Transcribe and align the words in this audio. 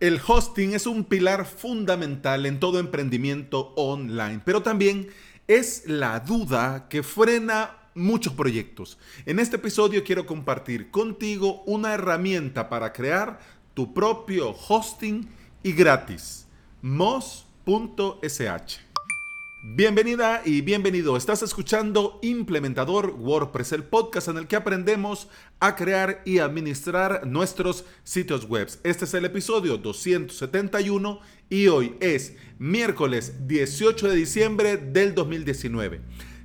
El 0.00 0.18
hosting 0.26 0.72
es 0.72 0.86
un 0.86 1.04
pilar 1.04 1.44
fundamental 1.44 2.46
en 2.46 2.58
todo 2.58 2.78
emprendimiento 2.78 3.74
online, 3.76 4.40
pero 4.46 4.62
también 4.62 5.08
es 5.46 5.82
la 5.86 6.20
duda 6.20 6.88
que 6.88 7.02
frena 7.02 7.76
muchos 7.94 8.32
proyectos. 8.32 8.96
En 9.26 9.38
este 9.38 9.56
episodio 9.56 10.02
quiero 10.02 10.24
compartir 10.24 10.90
contigo 10.90 11.62
una 11.66 11.92
herramienta 11.92 12.70
para 12.70 12.94
crear 12.94 13.40
tu 13.74 13.92
propio 13.92 14.56
hosting 14.68 15.28
y 15.62 15.72
gratis, 15.72 16.46
mos.sh. 16.80 17.70
Bienvenida 19.62 20.40
y 20.46 20.62
bienvenido. 20.62 21.18
Estás 21.18 21.42
escuchando 21.42 22.18
Implementador 22.22 23.10
WordPress, 23.18 23.72
el 23.72 23.84
podcast 23.84 24.28
en 24.28 24.38
el 24.38 24.46
que 24.46 24.56
aprendemos 24.56 25.28
a 25.58 25.76
crear 25.76 26.22
y 26.24 26.38
administrar 26.38 27.26
nuestros 27.26 27.84
sitios 28.02 28.46
web. 28.46 28.68
Este 28.84 29.04
es 29.04 29.12
el 29.12 29.26
episodio 29.26 29.76
271 29.76 31.20
y 31.50 31.66
hoy 31.66 31.94
es 32.00 32.36
miércoles 32.58 33.46
18 33.46 34.08
de 34.08 34.14
diciembre 34.14 34.76
del 34.78 35.14
2019. 35.14 36.00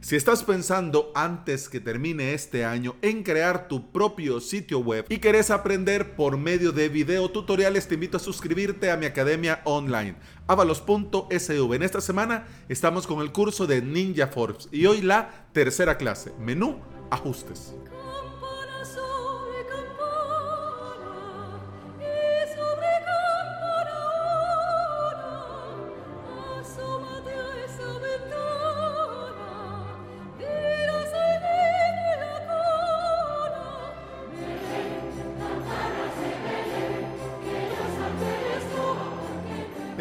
Si 0.06 0.16
estás 0.16 0.44
pensando 0.44 1.12
antes 1.16 1.68
que 1.68 1.80
termine 1.80 2.36
este 2.36 2.64
año 2.64 2.96
en 3.02 3.24
crear 3.24 3.68
tu 3.68 3.92
propio 3.92 4.40
sitio 4.40 4.78
web 4.78 5.04
y 5.10 5.18
querés 5.18 5.50
aprender 5.50 6.16
por 6.16 6.38
medio 6.38 6.72
de 6.72 6.90
video 6.90 7.32
tutoriales, 7.32 7.88
te 7.88 7.96
invito 7.96 8.18
a 8.18 8.20
suscribirte 8.20 8.92
a 8.92 8.98
mi 8.98 9.08
academia 9.08 9.62
online, 9.64 10.16
avalos.sv. 10.46 11.74
En 11.74 11.82
esta 11.82 12.02
semana 12.02 12.46
estamos 12.70 13.08
con 13.08 13.20
el 13.22 13.32
curso 13.32 13.66
de 13.66 13.82
Ninja 13.82 14.28
Forbes 14.28 14.70
y 14.72 14.86
hoy 14.86 15.02
la 15.02 15.48
tercera 15.54 15.98
clase, 15.98 16.32
menú 16.40 16.78
ajustes. 17.10 17.74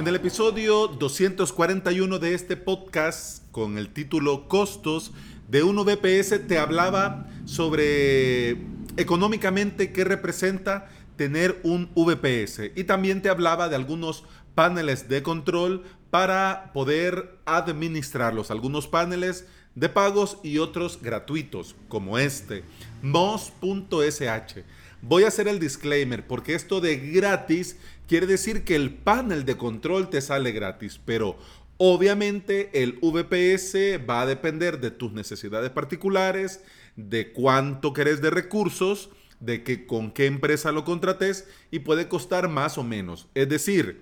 En 0.04 0.08
el 0.08 0.16
episodio 0.16 0.86
241 0.86 2.18
de 2.18 2.34
este 2.34 2.58
podcast, 2.58 3.50
con 3.52 3.78
el 3.78 3.88
título 3.88 4.48
Costos 4.48 5.12
de 5.48 5.62
un 5.62 5.76
VPS, 5.76 6.46
te 6.46 6.58
hablaba 6.58 7.26
sobre 7.46 8.58
económicamente 8.98 9.94
qué 9.94 10.04
representa 10.04 10.90
tener 11.16 11.58
un 11.62 11.88
VPS. 11.94 12.72
Y 12.76 12.84
también 12.84 13.22
te 13.22 13.30
hablaba 13.30 13.70
de 13.70 13.76
algunos 13.76 14.24
paneles 14.54 15.08
de 15.08 15.22
control 15.22 15.84
para 16.10 16.72
poder 16.74 17.38
administrarlos. 17.46 18.50
Algunos 18.50 18.86
paneles 18.86 19.46
de 19.74 19.88
pagos 19.88 20.36
y 20.42 20.58
otros 20.58 21.00
gratuitos, 21.00 21.76
como 21.88 22.18
este, 22.18 22.62
mos.sh. 23.00 24.64
Voy 25.06 25.24
a 25.24 25.28
hacer 25.28 25.48
el 25.48 25.58
disclaimer 25.58 26.26
porque 26.26 26.54
esto 26.54 26.80
de 26.80 26.96
gratis 26.96 27.76
quiere 28.08 28.26
decir 28.26 28.64
que 28.64 28.74
el 28.74 28.94
panel 28.94 29.44
de 29.44 29.58
control 29.58 30.08
te 30.08 30.22
sale 30.22 30.50
gratis, 30.50 30.98
pero 31.04 31.36
obviamente 31.76 32.70
el 32.72 32.92
VPS 33.02 34.00
va 34.08 34.22
a 34.22 34.26
depender 34.26 34.80
de 34.80 34.90
tus 34.90 35.12
necesidades 35.12 35.68
particulares, 35.68 36.62
de 36.96 37.32
cuánto 37.32 37.92
querés 37.92 38.22
de 38.22 38.30
recursos, 38.30 39.10
de 39.40 39.62
que 39.62 39.86
con 39.86 40.10
qué 40.10 40.24
empresa 40.24 40.72
lo 40.72 40.86
contrates 40.86 41.46
y 41.70 41.80
puede 41.80 42.08
costar 42.08 42.48
más 42.48 42.78
o 42.78 42.82
menos. 42.82 43.28
Es 43.34 43.50
decir, 43.50 44.00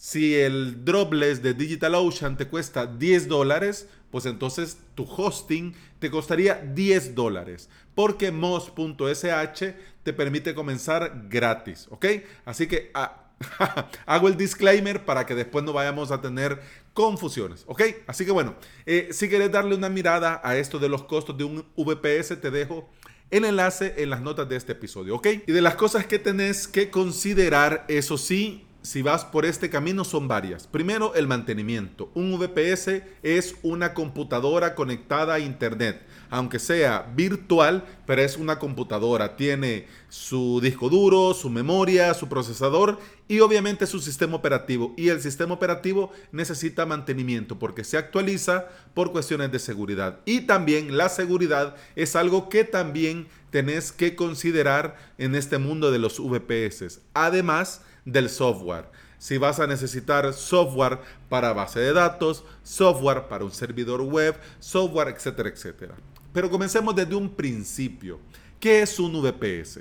si 0.00 0.34
el 0.34 0.82
dropless 0.82 1.42
de 1.42 1.52
DigitalOcean 1.52 2.38
te 2.38 2.48
cuesta 2.48 2.86
10 2.86 3.28
dólares, 3.28 3.86
pues 4.10 4.24
entonces 4.24 4.78
tu 4.94 5.04
hosting 5.04 5.74
te 5.98 6.10
costaría 6.10 6.54
10 6.54 7.14
dólares, 7.14 7.68
porque 7.94 8.32
mos.sh 8.32 9.74
te 10.02 10.12
permite 10.14 10.54
comenzar 10.54 11.26
gratis, 11.28 11.86
¿ok? 11.90 12.06
Así 12.46 12.66
que 12.66 12.90
ah, 12.94 13.26
hago 14.06 14.28
el 14.28 14.38
disclaimer 14.38 15.04
para 15.04 15.26
que 15.26 15.34
después 15.34 15.66
no 15.66 15.74
vayamos 15.74 16.10
a 16.12 16.22
tener 16.22 16.62
confusiones, 16.94 17.64
¿ok? 17.66 17.82
Así 18.06 18.24
que 18.24 18.32
bueno, 18.32 18.54
eh, 18.86 19.10
si 19.12 19.28
quieres 19.28 19.52
darle 19.52 19.74
una 19.74 19.90
mirada 19.90 20.40
a 20.42 20.56
esto 20.56 20.78
de 20.78 20.88
los 20.88 21.04
costos 21.04 21.36
de 21.36 21.44
un 21.44 21.66
VPS, 21.76 22.40
te 22.40 22.50
dejo 22.50 22.88
el 23.30 23.44
enlace 23.44 23.96
en 23.98 24.08
las 24.08 24.22
notas 24.22 24.48
de 24.48 24.56
este 24.56 24.72
episodio, 24.72 25.16
¿ok? 25.16 25.26
Y 25.46 25.52
de 25.52 25.60
las 25.60 25.74
cosas 25.74 26.06
que 26.06 26.18
tenés 26.18 26.66
que 26.66 26.88
considerar, 26.88 27.84
eso 27.86 28.16
sí, 28.16 28.64
si 28.82 29.02
vas 29.02 29.24
por 29.24 29.44
este 29.44 29.68
camino 29.68 30.04
son 30.04 30.26
varias. 30.26 30.66
Primero, 30.66 31.14
el 31.14 31.26
mantenimiento. 31.26 32.10
Un 32.14 32.38
VPS 32.38 33.02
es 33.22 33.56
una 33.62 33.92
computadora 33.92 34.74
conectada 34.74 35.34
a 35.34 35.38
Internet, 35.38 36.02
aunque 36.30 36.58
sea 36.58 37.10
virtual, 37.14 37.84
pero 38.06 38.22
es 38.22 38.36
una 38.36 38.58
computadora. 38.58 39.36
Tiene 39.36 39.86
su 40.08 40.60
disco 40.62 40.88
duro, 40.88 41.34
su 41.34 41.50
memoria, 41.50 42.14
su 42.14 42.28
procesador 42.28 42.98
y 43.28 43.40
obviamente 43.40 43.86
su 43.86 44.00
sistema 44.00 44.36
operativo. 44.36 44.94
Y 44.96 45.08
el 45.08 45.20
sistema 45.20 45.54
operativo 45.54 46.10
necesita 46.32 46.86
mantenimiento 46.86 47.58
porque 47.58 47.84
se 47.84 47.98
actualiza 47.98 48.66
por 48.94 49.12
cuestiones 49.12 49.52
de 49.52 49.58
seguridad. 49.58 50.20
Y 50.24 50.42
también 50.42 50.96
la 50.96 51.10
seguridad 51.10 51.76
es 51.96 52.16
algo 52.16 52.48
que 52.48 52.64
también 52.64 53.28
tenés 53.50 53.92
que 53.92 54.16
considerar 54.16 54.96
en 55.18 55.34
este 55.34 55.58
mundo 55.58 55.90
de 55.90 55.98
los 55.98 56.18
VPS. 56.18 57.00
Además, 57.12 57.82
del 58.04 58.28
software. 58.28 58.90
Si 59.18 59.36
vas 59.36 59.60
a 59.60 59.66
necesitar 59.66 60.32
software 60.32 60.98
para 61.28 61.52
base 61.52 61.80
de 61.80 61.92
datos, 61.92 62.44
software 62.62 63.28
para 63.28 63.44
un 63.44 63.52
servidor 63.52 64.00
web, 64.00 64.34
software, 64.58 65.08
etcétera, 65.08 65.50
etcétera. 65.50 65.94
Pero 66.32 66.50
comencemos 66.50 66.94
desde 66.94 67.14
un 67.14 67.28
principio. 67.28 68.18
¿Qué 68.58 68.82
es 68.82 68.98
un 68.98 69.12
VPS? 69.20 69.80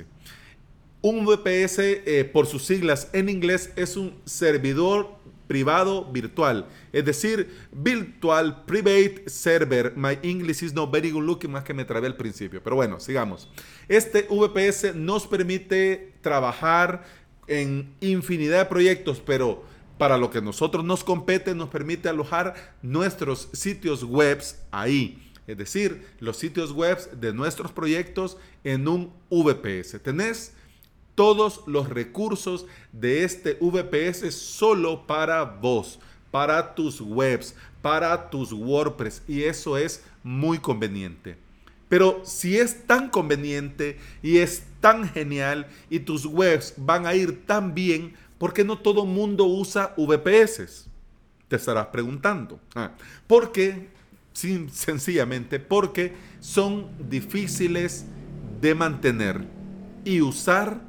Un 1.02 1.26
VPS, 1.26 1.80
eh, 2.06 2.30
por 2.32 2.48
sus 2.48 2.66
siglas 2.66 3.10
en 3.14 3.30
inglés, 3.30 3.72
es 3.76 3.96
un 3.96 4.20
servidor 4.26 5.20
privado 5.50 6.06
virtual. 6.06 6.68
Es 6.94 7.04
decir, 7.06 7.50
Virtual 7.72 8.66
Private 8.66 9.24
Server. 9.28 9.94
My 9.96 10.20
English 10.22 10.62
is 10.62 10.74
not 10.74 10.92
very 10.92 11.10
good 11.10 11.24
looking, 11.24 11.52
más 11.52 11.64
que 11.64 11.74
me 11.74 11.86
trabé 11.86 12.06
al 12.08 12.16
principio. 12.16 12.62
Pero 12.62 12.76
bueno, 12.76 13.00
sigamos. 13.00 13.50
Este 13.88 14.28
VPS 14.30 14.94
nos 14.96 15.26
permite 15.26 16.14
trabajar 16.22 17.04
en 17.50 17.94
infinidad 18.00 18.60
de 18.60 18.66
proyectos, 18.66 19.22
pero 19.26 19.64
para 19.98 20.18
lo 20.18 20.30
que 20.30 20.42
nosotros 20.42 20.86
nos 20.86 21.04
compete 21.04 21.54
nos 21.54 21.70
permite 21.70 22.08
alojar 22.08 22.76
nuestros 22.82 23.50
sitios 23.52 24.04
web 24.04 24.42
ahí. 24.72 25.30
Es 25.46 25.58
decir, 25.58 26.06
los 26.20 26.38
sitios 26.38 26.72
web 26.72 26.98
de 27.12 27.34
nuestros 27.34 27.72
proyectos 27.72 28.38
en 28.64 28.88
un 28.88 29.12
VPS. 29.30 30.02
Tenés 30.02 30.54
todos 31.16 31.64
los 31.66 31.90
recursos 31.90 32.66
de 32.94 33.26
este 33.26 33.58
VPS 33.60 34.34
solo 34.34 35.06
para 35.06 35.44
vos, 35.44 36.00
para 36.32 36.76
tus 36.76 37.02
webs, 37.02 37.56
para 37.82 38.30
tus 38.30 38.54
WordPress. 38.54 39.24
Y 39.28 39.44
eso 39.44 39.78
es 39.78 40.04
muy 40.24 40.60
conveniente. 40.60 41.49
Pero 41.90 42.22
si 42.24 42.58
es 42.58 42.86
tan 42.86 43.10
conveniente 43.10 43.98
y 44.22 44.38
es 44.38 44.64
tan 44.80 45.10
genial 45.10 45.68
y 45.90 46.00
tus 46.00 46.26
webs 46.26 46.76
van 46.78 47.06
a 47.06 47.16
ir 47.16 47.46
tan 47.46 47.74
bien, 47.74 48.14
¿por 48.38 48.54
qué 48.54 48.64
no 48.64 48.78
todo 48.78 49.06
mundo 49.06 49.46
usa 49.46 49.94
VPS? 49.98 50.88
Te 51.48 51.56
estarás 51.56 51.88
preguntando. 51.88 52.60
Ah, 52.76 52.92
¿Por 53.28 53.52
qué? 53.52 53.90
sencillamente 54.32 55.60
porque 55.60 56.14
son 56.40 56.88
difíciles 57.10 58.06
de 58.62 58.74
mantener 58.74 59.44
y 60.06 60.22
usar 60.22 60.82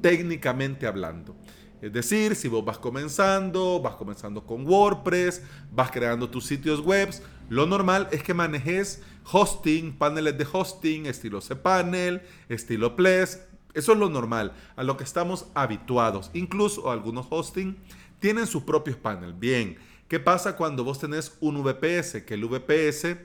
técnicamente 0.00 0.86
hablando. 0.86 1.36
Es 1.80 1.92
decir, 1.92 2.34
si 2.34 2.48
vos 2.48 2.64
vas 2.64 2.78
comenzando, 2.78 3.80
vas 3.80 3.94
comenzando 3.94 4.44
con 4.44 4.66
WordPress, 4.66 5.42
vas 5.70 5.90
creando 5.90 6.28
tus 6.28 6.46
sitios 6.46 6.80
web, 6.80 7.10
lo 7.48 7.66
normal 7.66 8.08
es 8.10 8.22
que 8.22 8.34
manejes 8.34 9.02
hosting, 9.30 9.92
paneles 9.96 10.36
de 10.36 10.46
hosting, 10.50 11.06
estilo 11.06 11.40
cPanel, 11.40 12.22
estilo 12.48 12.96
Ples. 12.96 13.46
Eso 13.74 13.92
es 13.92 13.98
lo 13.98 14.08
normal, 14.08 14.52
a 14.74 14.82
lo 14.82 14.96
que 14.96 15.04
estamos 15.04 15.46
habituados. 15.54 16.30
Incluso 16.32 16.90
algunos 16.90 17.26
hosting 17.30 17.76
tienen 18.18 18.46
sus 18.46 18.62
propios 18.62 18.96
paneles. 18.96 19.38
Bien, 19.38 19.76
¿qué 20.08 20.18
pasa 20.18 20.56
cuando 20.56 20.82
vos 20.82 20.98
tenés 20.98 21.36
un 21.40 21.62
VPS? 21.62 22.24
Que 22.24 22.34
el 22.34 22.46
VPS, 22.46 23.16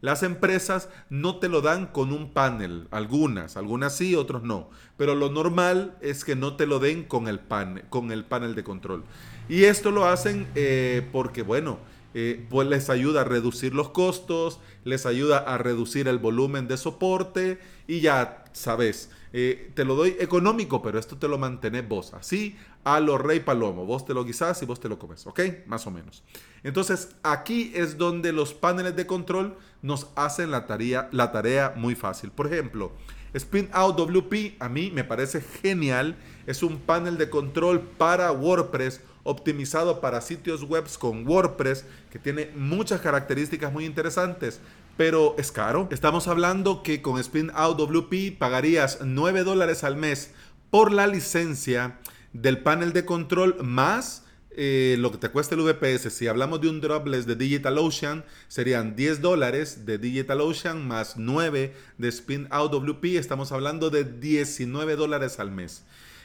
las 0.00 0.22
empresas 0.22 0.88
no 1.10 1.38
te 1.38 1.48
lo 1.48 1.60
dan 1.60 1.86
con 1.86 2.12
un 2.12 2.32
panel. 2.32 2.88
Algunas, 2.90 3.56
algunas 3.56 3.96
sí, 3.96 4.14
otros 4.14 4.42
no. 4.42 4.70
Pero 4.96 5.14
lo 5.14 5.30
normal 5.30 5.96
es 6.00 6.24
que 6.24 6.36
no 6.36 6.56
te 6.56 6.66
lo 6.66 6.78
den 6.78 7.04
con 7.04 7.28
el, 7.28 7.38
panel, 7.38 7.84
con 7.90 8.10
el 8.10 8.24
panel 8.24 8.54
de 8.54 8.64
control. 8.64 9.04
Y 9.48 9.64
esto 9.64 9.90
lo 9.90 10.06
hacen 10.06 10.48
eh, 10.54 11.06
porque, 11.12 11.42
bueno, 11.42 11.78
eh, 12.14 12.46
pues 12.48 12.68
les 12.68 12.90
ayuda 12.90 13.22
a 13.22 13.24
reducir 13.24 13.74
los 13.74 13.90
costos, 13.90 14.60
les 14.84 15.06
ayuda 15.06 15.38
a 15.38 15.58
reducir 15.58 16.08
el 16.08 16.18
volumen 16.18 16.68
de 16.68 16.76
soporte 16.76 17.58
y 17.86 18.00
ya 18.00 18.44
sabes, 18.52 19.10
eh, 19.32 19.70
te 19.74 19.84
lo 19.84 19.94
doy 19.94 20.16
económico, 20.18 20.82
pero 20.82 20.98
esto 20.98 21.16
te 21.16 21.28
lo 21.28 21.38
mantenés 21.38 21.86
vos. 21.86 22.14
Así 22.14 22.56
a 22.84 23.00
lo 23.00 23.18
rey 23.18 23.40
palomo. 23.40 23.84
Vos 23.84 24.06
te 24.06 24.14
lo 24.14 24.24
guisás 24.24 24.62
y 24.62 24.66
vos 24.66 24.80
te 24.80 24.88
lo 24.88 24.98
comes, 24.98 25.26
¿ok? 25.26 25.40
Más 25.66 25.86
o 25.86 25.90
menos. 25.90 26.22
Entonces, 26.62 27.16
aquí 27.22 27.72
es 27.74 27.98
donde 27.98 28.32
los 28.32 28.54
paneles 28.54 28.96
de 28.96 29.06
control 29.06 29.56
nos 29.82 30.08
hacen 30.16 30.50
la 30.50 30.66
tarea, 30.66 31.08
la 31.12 31.30
tarea 31.30 31.74
muy 31.76 31.94
fácil. 31.94 32.30
Por 32.30 32.46
ejemplo, 32.46 32.92
Spin 33.34 33.68
Out 33.72 33.96
WP 33.98 34.56
a 34.58 34.68
mí 34.68 34.90
me 34.90 35.04
parece 35.04 35.40
genial. 35.40 36.16
Es 36.46 36.62
un 36.62 36.78
panel 36.78 37.18
de 37.18 37.28
control 37.28 37.80
para 37.82 38.32
WordPress 38.32 39.02
optimizado 39.28 40.00
para 40.00 40.20
sitios 40.20 40.64
web 40.64 40.84
con 40.98 41.26
WordPress 41.28 41.84
que 42.10 42.18
tiene 42.18 42.50
muchas 42.56 43.00
características 43.00 43.72
muy 43.72 43.84
interesantes 43.84 44.60
pero 44.98 45.36
es 45.38 45.52
caro. 45.52 45.88
Estamos 45.92 46.26
hablando 46.26 46.82
que 46.82 47.02
con 47.02 47.20
Spin 47.20 47.52
Out 47.54 47.78
WP 47.78 48.36
pagarías 48.36 48.98
9 49.04 49.44
dólares 49.44 49.84
al 49.84 49.94
mes 49.94 50.32
por 50.70 50.90
la 50.92 51.06
licencia 51.06 52.00
del 52.32 52.58
panel 52.58 52.92
de 52.92 53.04
control 53.04 53.56
más 53.62 54.24
eh, 54.50 54.96
lo 54.98 55.12
que 55.12 55.18
te 55.18 55.28
cuesta 55.28 55.54
el 55.54 55.60
VPS. 55.60 56.12
Si 56.12 56.26
hablamos 56.26 56.60
de 56.60 56.68
un 56.68 56.80
dropless 56.80 57.26
de 57.26 57.36
DigitalOcean, 57.36 58.24
serían 58.48 58.96
10 58.96 59.20
dólares 59.22 59.86
de 59.86 59.98
DigitalOcean 59.98 60.88
más 60.88 61.16
9 61.16 61.76
de 61.96 62.08
Spin 62.08 62.48
Out. 62.50 62.74
Estamos 63.04 63.52
hablando 63.52 63.90
de 63.90 64.02
19 64.02 64.96
dólares 64.96 65.38
al 65.38 65.52
mes. 65.52 65.84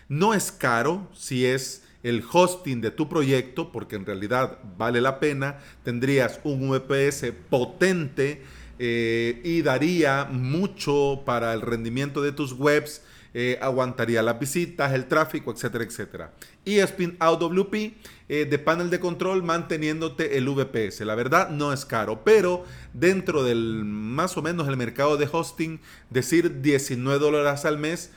No 0.10 0.34
es 0.34 0.52
caro 0.52 1.08
si 1.14 1.46
es 1.46 1.84
el 2.04 2.24
hosting 2.30 2.82
de 2.82 2.92
tu 2.92 3.10
proyecto, 3.10 3.72
porque 3.72 3.96
en 3.96 4.06
realidad 4.06 4.60
vale 4.78 5.02
la 5.02 5.20
pena. 5.20 5.60
Tendrías 5.84 6.40
un 6.44 6.70
VPS 6.70 7.32
potente 7.50 8.42
eh, 8.78 9.42
y 9.44 9.62
daría 9.62 10.26
mucho 10.26 11.22
para 11.26 11.54
el 11.54 11.62
rendimiento 11.62 12.22
de 12.22 12.34
tus 12.34 12.54
webs, 12.54 13.02
eh, 13.34 13.58
aguantaría 13.62 14.22
las 14.22 14.38
visitas, 14.38 14.94
el 14.94 15.06
tráfico, 15.06 15.52
etcétera, 15.52 15.86
etcétera. 15.86 16.34
Y 16.66 16.80
Spin 16.80 17.16
Out 17.20 17.40
WP 17.40 17.94
eh, 18.30 18.46
de 18.46 18.60
panel 18.60 18.90
de 18.90 19.00
control 19.00 19.42
manteniéndote 19.42 20.38
el 20.38 20.50
VPS. 20.50 21.02
La 21.02 21.16
verdad 21.16 21.50
no 21.50 21.72
es 21.72 21.86
caro, 21.86 22.24
pero 22.24 22.66
dentro 22.94 23.44
del 23.44 23.86
más 23.86 24.38
o 24.38 24.42
menos 24.42 24.68
el 24.68 24.78
mercado 24.78 25.18
de 25.18 25.30
hosting, 25.32 25.80
decir 26.10 26.62
19 26.62 27.20
dólares 27.20 27.66
al 27.66 27.78
mes 27.78 28.12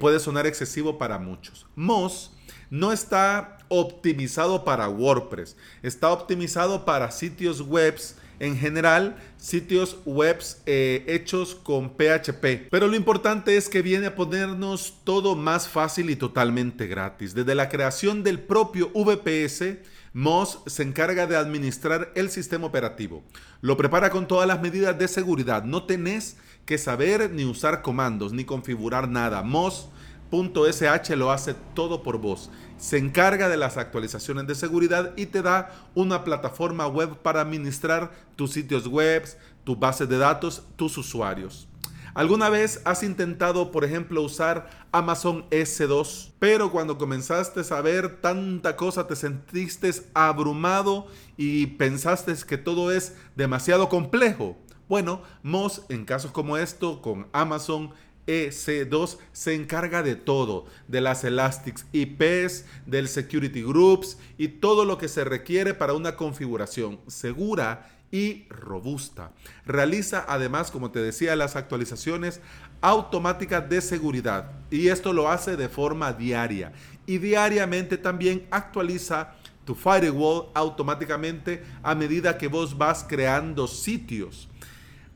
puede 0.00 0.18
sonar 0.18 0.44
excesivo 0.44 0.98
para 0.98 1.20
muchos. 1.20 1.64
Moz 1.76 2.32
no 2.70 2.92
está 2.92 3.58
optimizado 3.68 4.64
para 4.64 4.88
WordPress, 4.88 5.56
está 5.82 6.10
optimizado 6.10 6.84
para 6.84 7.10
sitios 7.10 7.60
webs 7.60 8.16
en 8.40 8.56
general 8.56 9.16
sitios 9.36 9.98
webs 10.04 10.62
eh, 10.66 11.04
hechos 11.06 11.54
con 11.54 11.90
PHP. 11.90 12.68
Pero 12.70 12.86
lo 12.86 12.96
importante 12.96 13.56
es 13.56 13.68
que 13.68 13.82
viene 13.82 14.06
a 14.06 14.14
ponernos 14.14 14.98
todo 15.04 15.34
más 15.34 15.68
fácil 15.68 16.10
y 16.10 16.16
totalmente 16.16 16.86
gratis. 16.86 17.34
Desde 17.34 17.54
la 17.54 17.68
creación 17.68 18.22
del 18.22 18.40
propio 18.40 18.90
VPS, 18.94 19.78
Moz 20.12 20.60
se 20.66 20.82
encarga 20.82 21.26
de 21.26 21.36
administrar 21.36 22.12
el 22.14 22.30
sistema 22.30 22.66
operativo. 22.66 23.22
Lo 23.60 23.76
prepara 23.76 24.10
con 24.10 24.26
todas 24.26 24.48
las 24.48 24.60
medidas 24.60 24.98
de 24.98 25.06
seguridad. 25.06 25.64
No 25.64 25.84
tenés 25.84 26.36
que 26.64 26.78
saber 26.78 27.30
ni 27.30 27.44
usar 27.44 27.82
comandos 27.82 28.32
ni 28.32 28.44
configurar 28.44 29.08
nada. 29.08 29.42
Moz 29.42 29.88
.sh 30.30 31.16
lo 31.16 31.30
hace 31.30 31.54
todo 31.74 32.02
por 32.02 32.18
vos. 32.18 32.50
Se 32.76 32.98
encarga 32.98 33.48
de 33.48 33.56
las 33.56 33.76
actualizaciones 33.76 34.46
de 34.46 34.54
seguridad 34.54 35.12
y 35.16 35.26
te 35.26 35.42
da 35.42 35.72
una 35.94 36.24
plataforma 36.24 36.86
web 36.86 37.16
para 37.18 37.40
administrar 37.40 38.12
tus 38.36 38.52
sitios 38.52 38.86
web, 38.86 39.24
tu 39.64 39.76
base 39.76 40.06
de 40.06 40.18
datos, 40.18 40.64
tus 40.76 40.96
usuarios. 40.98 41.68
¿Alguna 42.14 42.48
vez 42.48 42.80
has 42.84 43.04
intentado, 43.04 43.70
por 43.70 43.84
ejemplo, 43.84 44.22
usar 44.22 44.68
Amazon 44.90 45.48
S2, 45.50 46.32
pero 46.38 46.72
cuando 46.72 46.98
comenzaste 46.98 47.62
a 47.72 47.80
ver 47.80 48.20
tanta 48.20 48.74
cosa 48.74 49.06
te 49.06 49.14
sentiste 49.14 49.90
abrumado 50.14 51.06
y 51.36 51.66
pensaste 51.66 52.34
que 52.44 52.58
todo 52.58 52.90
es 52.90 53.14
demasiado 53.36 53.88
complejo? 53.88 54.56
Bueno, 54.88 55.22
Moz 55.42 55.82
en 55.90 56.04
casos 56.04 56.32
como 56.32 56.56
esto 56.56 57.02
con 57.02 57.28
Amazon 57.32 57.90
EC2 58.28 59.18
se 59.32 59.54
encarga 59.54 60.02
de 60.02 60.14
todo, 60.14 60.66
de 60.86 61.00
las 61.00 61.24
Elastics 61.24 61.86
IPs, 61.92 62.66
del 62.86 63.08
Security 63.08 63.62
Groups 63.62 64.18
y 64.36 64.48
todo 64.48 64.84
lo 64.84 64.98
que 64.98 65.08
se 65.08 65.24
requiere 65.24 65.74
para 65.74 65.94
una 65.94 66.14
configuración 66.14 67.00
segura 67.06 67.90
y 68.10 68.46
robusta. 68.48 69.32
Realiza 69.66 70.24
además, 70.28 70.70
como 70.70 70.90
te 70.90 71.00
decía, 71.00 71.36
las 71.36 71.56
actualizaciones 71.56 72.40
automáticas 72.80 73.68
de 73.68 73.80
seguridad 73.80 74.52
y 74.70 74.88
esto 74.88 75.12
lo 75.12 75.28
hace 75.28 75.56
de 75.56 75.68
forma 75.68 76.12
diaria 76.12 76.72
y 77.06 77.18
diariamente 77.18 77.96
también 77.96 78.46
actualiza 78.50 79.34
tu 79.64 79.74
firewall 79.74 80.48
automáticamente 80.54 81.62
a 81.82 81.94
medida 81.94 82.38
que 82.38 82.48
vos 82.48 82.76
vas 82.78 83.04
creando 83.06 83.66
sitios. 83.66 84.48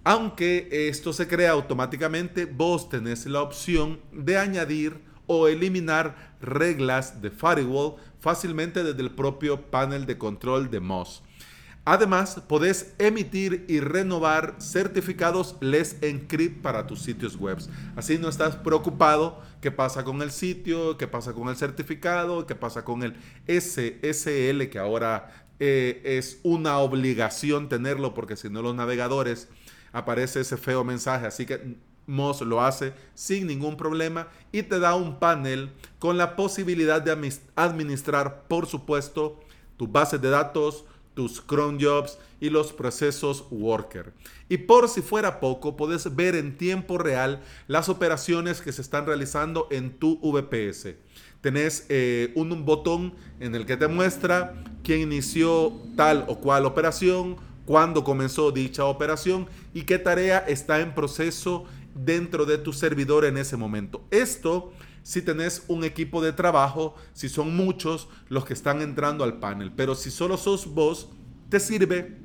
Aunque 0.04 0.68
esto 0.88 1.12
se 1.12 1.28
crea 1.28 1.52
automáticamente, 1.52 2.46
vos 2.46 2.88
tenés 2.88 3.24
la 3.26 3.40
opción 3.40 4.00
de 4.10 4.36
añadir 4.36 5.00
o 5.26 5.46
eliminar 5.46 6.34
reglas 6.40 7.22
de 7.22 7.30
firewall 7.30 7.94
fácilmente 8.18 8.82
desde 8.82 9.00
el 9.00 9.12
propio 9.12 9.70
panel 9.70 10.04
de 10.04 10.18
control 10.18 10.70
de 10.70 10.80
Moz. 10.80 11.22
Además, 11.84 12.40
podés 12.48 12.94
emitir 12.98 13.64
y 13.68 13.80
renovar 13.80 14.56
certificados 14.60 15.56
Let's 15.60 15.96
Encrypt 16.00 16.62
para 16.62 16.86
tus 16.86 17.02
sitios 17.02 17.36
web. 17.36 17.58
Así 17.96 18.18
no 18.18 18.28
estás 18.28 18.56
preocupado 18.56 19.40
qué 19.60 19.70
pasa 19.70 20.04
con 20.04 20.22
el 20.22 20.30
sitio, 20.32 20.96
qué 20.96 21.08
pasa 21.08 21.32
con 21.32 21.48
el 21.48 21.56
certificado, 21.56 22.46
qué 22.46 22.54
pasa 22.54 22.84
con 22.84 23.02
el 23.02 23.14
SSL, 23.48 24.68
que 24.68 24.78
ahora 24.78 25.46
eh, 25.58 26.02
es 26.04 26.40
una 26.42 26.78
obligación 26.78 27.68
tenerlo 27.68 28.14
porque 28.14 28.36
si 28.36 28.48
no 28.48 28.62
los 28.62 28.74
navegadores 28.74 29.48
aparece 29.92 30.40
ese 30.40 30.56
feo 30.56 30.84
mensaje. 30.84 31.26
Así 31.26 31.46
que 31.46 31.76
Moz 32.06 32.40
lo 32.40 32.60
hace 32.60 32.92
sin 33.14 33.46
ningún 33.46 33.76
problema 33.76 34.28
y 34.50 34.62
te 34.62 34.80
da 34.80 34.94
un 34.94 35.18
panel 35.18 35.70
con 35.98 36.18
la 36.18 36.34
posibilidad 36.36 37.00
de 37.00 37.32
administrar, 37.54 38.44
por 38.48 38.66
supuesto, 38.66 39.38
tu 39.76 39.86
base 39.86 40.18
de 40.18 40.30
datos, 40.30 40.84
tus 41.14 41.40
cron 41.40 41.78
jobs 41.80 42.18
y 42.40 42.50
los 42.50 42.72
procesos 42.72 43.44
worker. 43.50 44.12
Y 44.48 44.58
por 44.58 44.88
si 44.88 45.00
fuera 45.00 45.38
poco, 45.38 45.76
puedes 45.76 46.14
ver 46.16 46.34
en 46.34 46.56
tiempo 46.56 46.98
real 46.98 47.42
las 47.68 47.88
operaciones 47.88 48.60
que 48.60 48.72
se 48.72 48.82
están 48.82 49.06
realizando 49.06 49.68
en 49.70 49.96
tu 49.98 50.18
VPS. 50.20 50.96
Tenés 51.40 51.86
eh, 51.88 52.32
un 52.34 52.64
botón 52.64 53.14
en 53.40 53.54
el 53.54 53.66
que 53.66 53.76
te 53.76 53.88
muestra 53.88 54.54
quién 54.82 55.00
inició 55.00 55.72
tal 55.96 56.24
o 56.28 56.38
cual 56.38 56.66
operación, 56.66 57.36
cuándo 57.64 58.04
comenzó 58.04 58.52
dicha 58.52 58.84
operación 58.84 59.48
y 59.74 59.82
qué 59.82 59.98
tarea 59.98 60.38
está 60.38 60.80
en 60.80 60.94
proceso 60.94 61.64
dentro 61.94 62.46
de 62.46 62.58
tu 62.58 62.72
servidor 62.72 63.24
en 63.24 63.36
ese 63.36 63.56
momento. 63.56 64.04
Esto 64.10 64.72
si 65.02 65.22
tenés 65.22 65.64
un 65.68 65.84
equipo 65.84 66.22
de 66.22 66.32
trabajo, 66.32 66.94
si 67.12 67.28
son 67.28 67.56
muchos 67.56 68.08
los 68.28 68.44
que 68.44 68.54
están 68.54 68.82
entrando 68.82 69.24
al 69.24 69.38
panel, 69.38 69.72
pero 69.74 69.94
si 69.94 70.10
solo 70.10 70.36
sos 70.36 70.72
vos, 70.72 71.10
te 71.48 71.60
sirve 71.60 72.16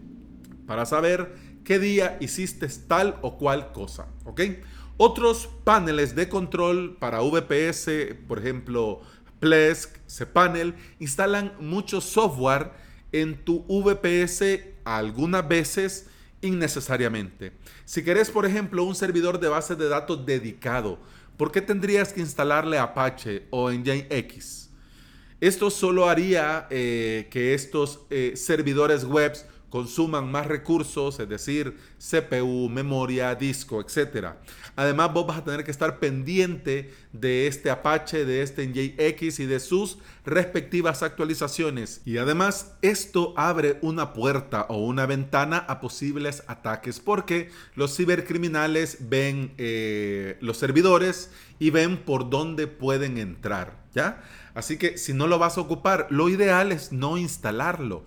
para 0.68 0.86
saber 0.86 1.36
qué 1.64 1.80
día 1.80 2.18
hiciste 2.22 2.68
tal 2.88 3.18
o 3.22 3.38
cual 3.38 3.72
cosa, 3.72 4.08
¿ok? 4.26 4.42
Otros 4.98 5.50
paneles 5.64 6.16
de 6.16 6.30
control 6.30 6.98
para 6.98 7.22
VPS, 7.22 8.16
por 8.28 8.40
ejemplo, 8.40 9.02
Plesk, 9.40 9.98
cPanel, 10.08 10.76
instalan 11.00 11.54
mucho 11.60 12.02
software 12.02 12.72
en 13.12 13.44
tu 13.44 13.64
VPS 13.68 14.44
algunas 14.96 15.48
veces 15.48 16.08
innecesariamente. 16.42 17.52
Si 17.86 18.04
querés, 18.04 18.30
por 18.30 18.46
ejemplo, 18.46 18.84
un 18.84 18.96
servidor 18.96 19.40
de 19.40 19.50
base 19.50 19.76
de 19.76 19.90
datos 19.90 20.26
dedicado, 20.26 21.00
¿por 21.36 21.52
qué 21.52 21.62
tendrías 21.62 22.14
que 22.14 22.22
instalarle 22.22 22.78
Apache 22.78 23.48
o 23.50 23.70
Nginx? 23.72 24.70
Esto 25.40 25.70
solo 25.70 26.10
haría 26.10 26.68
eh, 26.70 27.28
que 27.30 27.54
estos 27.54 28.02
eh, 28.10 28.34
servidores 28.36 29.04
webs 29.04 29.46
consuman 29.70 30.32
más 30.32 30.48
recursos, 30.48 31.20
es 31.20 31.30
decir, 31.30 31.78
CPU, 32.00 32.70
memoria, 32.70 33.36
disco, 33.36 33.82
etc. 33.82 34.30
Además, 34.78 35.12
vos 35.12 35.26
vas 35.26 35.40
a 35.40 35.44
tener 35.44 35.64
que 35.64 35.72
estar 35.72 35.98
pendiente 35.98 36.94
de 37.12 37.48
este 37.48 37.72
Apache, 37.72 38.26
de 38.26 38.44
este 38.44 38.68
NJX 38.68 39.40
y 39.40 39.48
de 39.48 39.60
sus 39.60 39.98
respectivas 40.24 41.02
actualizaciones. 41.02 42.02
Y 42.06 42.20
además, 42.20 42.76
esto 42.84 43.34
abre 43.38 43.80
una 43.82 44.14
puerta 44.14 44.68
o 44.70 44.78
una 44.86 45.08
ventana 45.08 45.58
a 45.58 45.82
posibles 45.82 46.44
ataques 46.46 47.00
porque 47.00 47.50
los 47.74 47.98
cibercriminales 47.98 49.10
ven 49.10 49.56
eh, 49.58 50.38
los 50.42 50.58
servidores 50.58 51.32
y 51.58 51.72
ven 51.72 51.98
por 51.98 52.30
dónde 52.30 52.68
pueden 52.68 53.18
entrar, 53.18 53.84
¿ya? 53.96 54.22
Así 54.54 54.78
que 54.78 54.98
si 54.98 55.14
no 55.14 55.28
lo 55.28 55.40
vas 55.40 55.58
a 55.58 55.62
ocupar, 55.62 56.08
lo 56.10 56.30
ideal 56.30 56.72
es 56.72 56.92
no 56.92 57.18
instalarlo. 57.18 58.06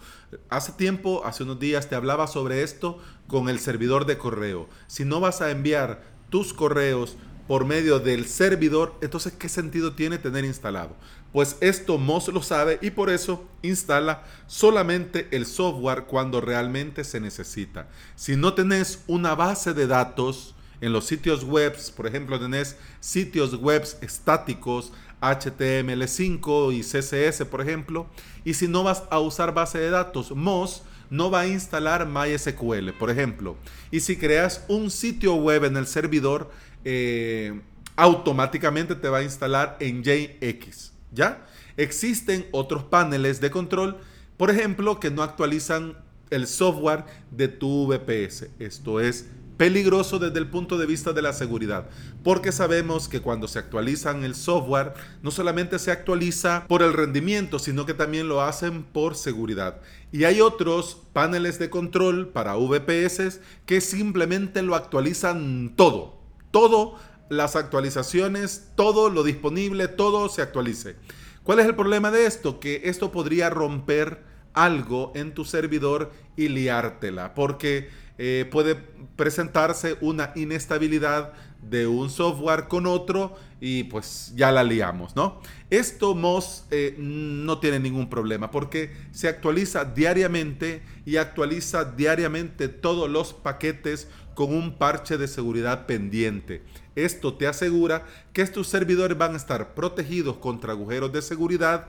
Hace 0.48 0.72
tiempo, 0.72 1.22
hace 1.24 1.42
unos 1.44 1.58
días, 1.60 1.88
te 1.88 1.94
hablaba 1.94 2.26
sobre 2.26 2.62
esto 2.62 2.98
con 3.26 3.48
el 3.48 3.60
servidor 3.60 4.04
de 4.06 4.18
correo. 4.18 4.68
Si 4.88 5.04
no 5.04 5.20
vas 5.20 5.42
a 5.42 5.50
enviar 5.52 6.02
tus 6.30 6.54
correos 6.54 7.16
por 7.46 7.64
medio 7.64 7.99
del 7.99 8.26
servidor, 8.26 8.94
entonces 9.00 9.32
¿qué 9.32 9.49
sentido 9.49 9.94
tiene 9.94 10.18
tener 10.18 10.44
instalado? 10.44 10.94
Pues 11.32 11.56
esto 11.60 11.99
Moz 11.99 12.28
lo 12.28 12.42
sabe 12.42 12.78
y 12.80 12.90
por 12.90 13.10
eso 13.10 13.44
instala 13.62 14.22
solamente 14.46 15.26
el 15.32 15.46
software 15.46 16.04
cuando 16.04 16.40
realmente 16.40 17.02
se 17.02 17.18
necesita. 17.18 17.88
Si 18.14 18.37
no 18.37 18.54
tenés 18.54 19.02
una 19.08 19.34
base 19.34 19.75
de 19.75 19.88
datos 19.88 20.54
en 20.80 20.92
los 20.92 21.06
sitios 21.06 21.44
web, 21.44 21.76
por 21.96 22.06
ejemplo, 22.06 22.38
tenés 22.38 22.76
sitios 23.00 23.54
web 23.56 23.82
estáticos, 24.00 24.92
HTML5 25.20 26.72
y 26.72 26.80
CSS, 26.82 27.44
por 27.46 27.60
ejemplo, 27.60 28.06
y 28.44 28.54
si 28.54 28.68
no 28.68 28.82
vas 28.82 29.02
a 29.10 29.18
usar 29.18 29.52
base 29.52 29.78
de 29.78 29.90
datos, 29.90 30.30
Moz 30.30 30.82
no 31.10 31.30
va 31.30 31.40
a 31.40 31.46
instalar 31.48 32.06
MySQL, 32.06 32.92
por 32.98 33.10
ejemplo. 33.10 33.56
Y 33.90 34.00
si 34.00 34.16
creas 34.16 34.64
un 34.68 34.90
sitio 34.90 35.34
web 35.34 35.64
en 35.64 35.76
el 35.76 35.86
servidor, 35.86 36.50
eh, 36.84 37.60
automáticamente 37.96 38.94
te 38.94 39.08
va 39.08 39.18
a 39.18 39.22
instalar 39.22 39.76
en 39.80 40.02
JX. 40.02 40.92
¿Ya? 41.12 41.44
Existen 41.76 42.46
otros 42.52 42.84
paneles 42.84 43.40
de 43.40 43.50
control, 43.50 43.98
por 44.36 44.50
ejemplo, 44.50 45.00
que 45.00 45.10
no 45.10 45.22
actualizan 45.22 45.96
el 46.30 46.46
software 46.46 47.04
de 47.30 47.48
tu 47.48 47.88
VPS. 47.88 48.50
Esto 48.60 49.00
es 49.00 49.28
peligroso 49.60 50.18
desde 50.18 50.38
el 50.38 50.48
punto 50.48 50.78
de 50.78 50.86
vista 50.86 51.12
de 51.12 51.20
la 51.20 51.34
seguridad, 51.34 51.84
porque 52.24 52.50
sabemos 52.50 53.10
que 53.10 53.20
cuando 53.20 53.46
se 53.46 53.58
actualizan 53.58 54.24
el 54.24 54.34
software, 54.34 54.94
no 55.22 55.30
solamente 55.30 55.78
se 55.78 55.90
actualiza 55.90 56.64
por 56.66 56.80
el 56.80 56.94
rendimiento, 56.94 57.58
sino 57.58 57.84
que 57.84 57.92
también 57.92 58.26
lo 58.26 58.40
hacen 58.40 58.84
por 58.84 59.16
seguridad. 59.16 59.82
Y 60.12 60.24
hay 60.24 60.40
otros 60.40 61.02
paneles 61.12 61.58
de 61.58 61.68
control 61.68 62.28
para 62.28 62.56
VPS 62.56 63.40
que 63.66 63.82
simplemente 63.82 64.62
lo 64.62 64.74
actualizan 64.74 65.74
todo, 65.76 66.16
todo 66.50 66.96
las 67.28 67.54
actualizaciones, 67.54 68.70
todo 68.76 69.10
lo 69.10 69.24
disponible, 69.24 69.88
todo 69.88 70.30
se 70.30 70.40
actualice. 70.40 70.96
¿Cuál 71.42 71.58
es 71.58 71.66
el 71.66 71.76
problema 71.76 72.10
de 72.10 72.24
esto? 72.24 72.60
Que 72.60 72.80
esto 72.84 73.12
podría 73.12 73.50
romper 73.50 74.22
algo 74.54 75.12
en 75.14 75.34
tu 75.34 75.44
servidor 75.44 76.12
y 76.34 76.48
liártela, 76.48 77.34
porque 77.34 77.90
eh, 78.22 78.46
puede 78.50 78.74
presentarse 79.16 79.96
una 80.02 80.30
inestabilidad 80.36 81.32
de 81.62 81.86
un 81.86 82.10
software 82.10 82.68
con 82.68 82.84
otro 82.84 83.34
y 83.62 83.84
pues 83.84 84.34
ya 84.36 84.52
la 84.52 84.62
liamos, 84.62 85.16
¿no? 85.16 85.40
Esto 85.70 86.14
Moz 86.14 86.66
eh, 86.70 86.94
no 86.98 87.60
tiene 87.60 87.80
ningún 87.80 88.10
problema 88.10 88.50
porque 88.50 88.94
se 89.10 89.26
actualiza 89.26 89.86
diariamente 89.86 90.82
y 91.06 91.16
actualiza 91.16 91.86
diariamente 91.86 92.68
todos 92.68 93.08
los 93.08 93.32
paquetes 93.32 94.06
con 94.34 94.54
un 94.54 94.76
parche 94.76 95.16
de 95.16 95.26
seguridad 95.26 95.86
pendiente. 95.86 96.62
Esto 96.96 97.32
te 97.32 97.46
asegura 97.46 98.04
que 98.34 98.42
estos 98.42 98.68
servidores 98.68 99.16
van 99.16 99.32
a 99.32 99.38
estar 99.38 99.74
protegidos 99.74 100.36
contra 100.36 100.72
agujeros 100.72 101.10
de 101.10 101.22
seguridad 101.22 101.88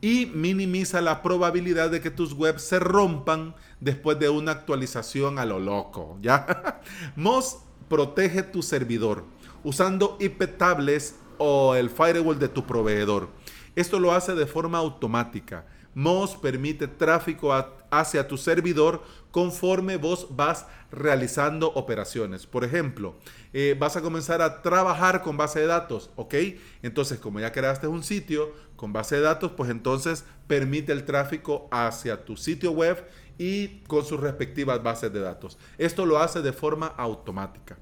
y 0.00 0.26
minimiza 0.26 1.00
la 1.00 1.22
probabilidad 1.22 1.90
de 1.90 2.00
que 2.00 2.10
tus 2.10 2.32
webs 2.32 2.62
se 2.62 2.78
rompan 2.78 3.54
después 3.80 4.18
de 4.18 4.28
una 4.28 4.52
actualización 4.52 5.38
a 5.38 5.44
lo 5.44 5.58
loco, 5.58 6.18
¿ya? 6.22 6.80
Protege 7.88 8.44
tu 8.44 8.62
servidor 8.62 9.24
usando 9.64 10.16
IP 10.20 10.56
tables 10.56 11.16
o 11.38 11.74
el 11.74 11.90
firewall 11.90 12.38
de 12.38 12.48
tu 12.48 12.64
proveedor. 12.64 13.28
Esto 13.74 13.98
lo 13.98 14.12
hace 14.12 14.34
de 14.34 14.46
forma 14.46 14.78
automática. 14.78 15.64
Moz 15.94 16.36
permite 16.36 16.86
tráfico 16.86 17.52
hacia 17.90 18.28
tu 18.28 18.36
servidor 18.36 19.02
conforme 19.30 19.96
vos 19.96 20.28
vas 20.30 20.66
realizando 20.90 21.68
operaciones. 21.68 22.46
Por 22.46 22.64
ejemplo, 22.64 23.14
eh, 23.52 23.76
vas 23.78 23.96
a 23.96 24.02
comenzar 24.02 24.42
a 24.42 24.62
trabajar 24.62 25.22
con 25.22 25.36
base 25.36 25.60
de 25.60 25.66
datos, 25.66 26.10
¿ok? 26.16 26.34
Entonces, 26.82 27.18
como 27.18 27.40
ya 27.40 27.52
creaste 27.52 27.86
un 27.86 28.02
sitio 28.02 28.52
con 28.76 28.92
base 28.92 29.16
de 29.16 29.22
datos, 29.22 29.52
pues 29.56 29.70
entonces 29.70 30.24
permite 30.46 30.92
el 30.92 31.04
tráfico 31.04 31.68
hacia 31.70 32.24
tu 32.24 32.36
sitio 32.36 32.72
web 32.72 33.04
y 33.38 33.80
con 33.86 34.04
sus 34.04 34.20
respectivas 34.20 34.82
bases 34.82 35.12
de 35.12 35.20
datos. 35.20 35.58
Esto 35.78 36.04
lo 36.06 36.18
hace 36.18 36.42
de 36.42 36.52
forma 36.52 36.88
automática. 36.88 37.78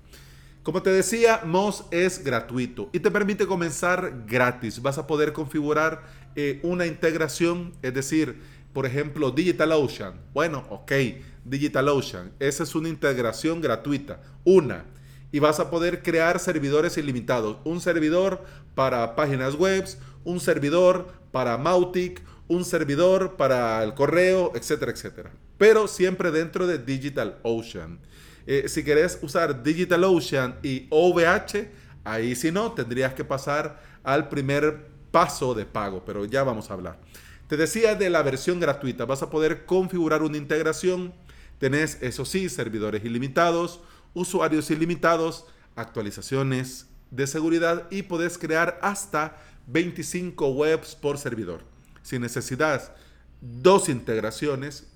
Como 0.62 0.82
te 0.82 0.90
decía, 0.90 1.40
Moz 1.46 1.86
es 1.90 2.22
gratuito 2.22 2.90
y 2.92 3.00
te 3.00 3.10
permite 3.10 3.46
comenzar 3.46 4.24
gratis. 4.26 4.82
Vas 4.82 4.98
a 4.98 5.06
poder 5.06 5.32
configurar 5.32 6.02
eh, 6.36 6.60
una 6.62 6.84
integración, 6.84 7.72
es 7.80 7.94
decir, 7.94 8.38
por 8.78 8.86
ejemplo, 8.86 9.32
DigitalOcean. 9.32 10.14
Bueno, 10.32 10.64
ok, 10.70 10.92
DigitalOcean. 11.44 12.30
Esa 12.38 12.62
es 12.62 12.76
una 12.76 12.88
integración 12.88 13.60
gratuita. 13.60 14.20
Una. 14.44 14.84
Y 15.32 15.40
vas 15.40 15.58
a 15.58 15.68
poder 15.68 16.00
crear 16.04 16.38
servidores 16.38 16.96
ilimitados. 16.96 17.56
Un 17.64 17.80
servidor 17.80 18.44
para 18.76 19.16
páginas 19.16 19.56
web, 19.56 19.84
un 20.22 20.38
servidor 20.38 21.12
para 21.32 21.58
Mautic, 21.58 22.22
un 22.46 22.64
servidor 22.64 23.34
para 23.34 23.82
el 23.82 23.94
correo, 23.94 24.52
etcétera, 24.54 24.92
etcétera. 24.92 25.32
Pero 25.58 25.88
siempre 25.88 26.30
dentro 26.30 26.68
de 26.68 26.78
DigitalOcean. 26.78 27.98
Eh, 28.46 28.68
si 28.68 28.84
querés 28.84 29.18
usar 29.22 29.60
DigitalOcean 29.60 30.54
y 30.62 30.86
OVH, 30.90 31.68
ahí 32.04 32.36
si 32.36 32.52
no, 32.52 32.70
tendrías 32.70 33.12
que 33.12 33.24
pasar 33.24 33.82
al 34.04 34.28
primer 34.28 34.86
paso 35.10 35.52
de 35.52 35.64
pago, 35.64 36.04
pero 36.06 36.24
ya 36.26 36.44
vamos 36.44 36.70
a 36.70 36.74
hablar. 36.74 37.00
Te 37.48 37.56
decía 37.56 37.94
de 37.94 38.10
la 38.10 38.22
versión 38.22 38.60
gratuita, 38.60 39.06
vas 39.06 39.22
a 39.22 39.30
poder 39.30 39.64
configurar 39.64 40.22
una 40.22 40.36
integración, 40.36 41.14
tenés, 41.58 41.96
eso 42.02 42.26
sí, 42.26 42.50
servidores 42.50 43.02
ilimitados, 43.04 43.80
usuarios 44.12 44.70
ilimitados, 44.70 45.46
actualizaciones 45.74 46.88
de 47.10 47.26
seguridad 47.26 47.86
y 47.90 48.02
podés 48.02 48.36
crear 48.36 48.78
hasta 48.82 49.38
25 49.66 50.48
webs 50.48 50.94
por 50.94 51.16
servidor. 51.16 51.62
Si 52.02 52.18
necesitas 52.18 52.92
dos 53.40 53.88
integraciones 53.88 54.86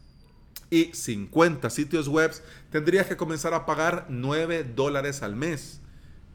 y 0.68 0.90
50 0.92 1.70
sitios 1.70 2.06
web, 2.06 2.32
tendrías 2.70 3.06
que 3.06 3.16
comenzar 3.16 3.54
a 3.54 3.64
pagar 3.64 4.06
9 4.10 4.64
dólares 4.74 5.22
al 5.22 5.36
mes 5.36 5.80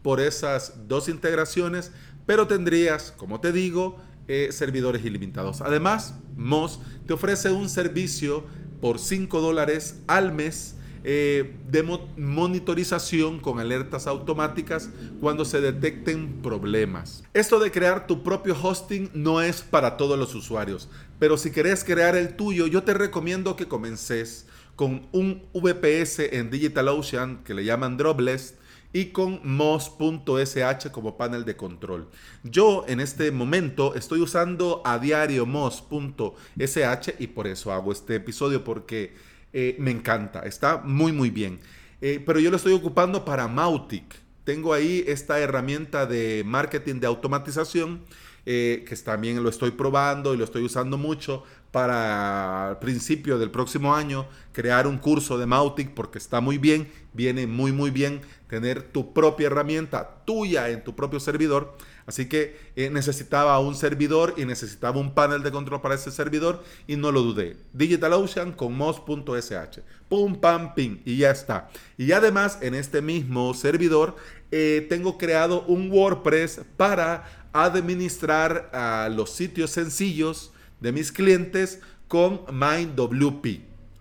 por 0.01 0.19
esas 0.19 0.87
dos 0.87 1.09
integraciones, 1.09 1.91
pero 2.25 2.47
tendrías, 2.47 3.11
como 3.11 3.39
te 3.39 3.51
digo, 3.51 4.01
eh, 4.27 4.49
servidores 4.51 5.05
ilimitados. 5.05 5.61
Además, 5.61 6.15
Moz 6.35 6.79
te 7.05 7.13
ofrece 7.13 7.49
un 7.49 7.69
servicio 7.69 8.43
por 8.81 8.99
5 8.99 9.41
dólares 9.41 10.01
al 10.07 10.33
mes 10.33 10.75
eh, 11.09 11.55
de 11.69 11.83
monitorización 12.17 13.39
con 13.39 13.59
alertas 13.59 14.07
automáticas 14.07 14.89
cuando 15.21 15.45
se 15.45 15.61
detecten 15.61 16.41
problemas. 16.41 17.23
Esto 17.33 17.59
de 17.59 17.71
crear 17.71 18.07
tu 18.07 18.23
propio 18.23 18.57
hosting 18.61 19.09
no 19.13 19.41
es 19.41 19.61
para 19.61 19.95
todos 19.95 20.19
los 20.19 20.35
usuarios, 20.35 20.89
pero 21.17 21.37
si 21.37 21.51
querés 21.51 21.85
crear 21.85 22.17
el 22.17 22.35
tuyo, 22.35 22.67
yo 22.67 22.83
te 22.83 22.93
recomiendo 22.93 23.55
que 23.55 23.69
comences 23.69 24.47
con 24.75 25.07
un 25.13 25.43
VPS 25.53 26.19
en 26.33 26.49
DigitalOcean 26.49 27.43
que 27.45 27.53
le 27.53 27.63
llaman 27.63 27.95
Dropless 27.95 28.55
y 28.93 29.05
con 29.07 29.41
Moz.sh 29.43 30.91
como 30.91 31.17
panel 31.17 31.45
de 31.45 31.55
control. 31.55 32.07
Yo 32.43 32.85
en 32.87 32.99
este 32.99 33.31
momento 33.31 33.95
estoy 33.95 34.21
usando 34.21 34.81
a 34.85 34.99
diario 34.99 35.45
Moz.sh 35.45 37.13
y 37.19 37.27
por 37.27 37.47
eso 37.47 37.71
hago 37.71 37.91
este 37.91 38.15
episodio 38.15 38.63
porque 38.63 39.13
eh, 39.53 39.75
me 39.79 39.91
encanta, 39.91 40.41
está 40.41 40.77
muy 40.77 41.11
muy 41.11 41.29
bien. 41.29 41.59
Eh, 42.01 42.21
pero 42.25 42.39
yo 42.39 42.49
lo 42.51 42.57
estoy 42.57 42.73
ocupando 42.73 43.25
para 43.25 43.47
Mautic. 43.47 44.15
Tengo 44.43 44.73
ahí 44.73 45.03
esta 45.07 45.39
herramienta 45.39 46.05
de 46.05 46.43
marketing 46.45 46.99
de 46.99 47.07
automatización 47.07 48.03
eh, 48.49 48.85
que 48.87 48.95
también 48.95 49.43
lo 49.43 49.49
estoy 49.49 49.71
probando 49.71 50.33
y 50.33 50.37
lo 50.37 50.45
estoy 50.45 50.63
usando 50.63 50.97
mucho 50.97 51.43
para 51.77 52.71
el 52.71 52.77
principio 52.77 53.37
del 53.37 53.51
próximo 53.51 53.93
año 53.93 54.25
crear 54.51 54.87
un 54.87 54.97
curso 54.97 55.37
de 55.37 55.45
Mautic 55.45 55.93
porque 55.93 56.17
está 56.17 56.41
muy 56.41 56.57
bien, 56.57 56.91
viene 57.13 57.45
muy 57.45 57.71
muy 57.71 57.91
bien 57.91 58.21
tener 58.47 58.81
tu 58.81 59.13
propia 59.13 59.45
herramienta 59.45 60.23
tuya 60.25 60.69
en 60.69 60.83
tu 60.83 60.95
propio 60.95 61.19
servidor. 61.19 61.77
Así 62.07 62.27
que 62.27 62.57
eh, 62.75 62.89
necesitaba 62.89 63.59
un 63.59 63.75
servidor 63.75 64.33
y 64.37 64.45
necesitaba 64.45 64.99
un 64.99 65.13
panel 65.13 65.43
de 65.43 65.51
control 65.51 65.79
para 65.79 65.93
ese 65.93 66.09
servidor 66.09 66.63
y 66.87 66.95
no 66.95 67.11
lo 67.11 67.21
dudé. 67.21 67.57
DigitalOcean 67.73 68.53
con 68.53 68.73
moz.sh. 68.73 69.81
Pum, 70.09 70.33
pam, 70.41 70.73
ping 70.73 70.97
y 71.05 71.17
ya 71.17 71.29
está. 71.29 71.69
Y 71.95 72.11
además 72.11 72.57
en 72.63 72.73
este 72.73 73.03
mismo 73.03 73.53
servidor 73.53 74.15
eh, 74.49 74.87
tengo 74.89 75.19
creado 75.19 75.61
un 75.67 75.91
WordPress 75.91 76.61
para 76.75 77.47
administrar 77.53 78.71
a 78.73 79.09
los 79.09 79.29
sitios 79.29 79.69
sencillos 79.69 80.53
de 80.79 80.91
mis 80.91 81.11
clientes 81.11 81.79
con 82.07 82.41
MindWP. 82.51 83.45